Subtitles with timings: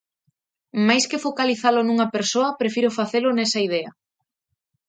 [0.87, 3.89] Mais que focalizalo nunha persoa, prefiro facelo nesa idea.